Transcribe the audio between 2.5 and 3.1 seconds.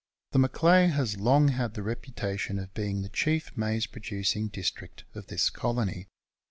of being the